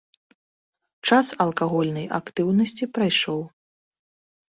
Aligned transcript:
Час 1.09 1.27
алкагольнай 1.47 2.07
актыўнасці 2.19 2.91
прайшоў. 2.99 3.41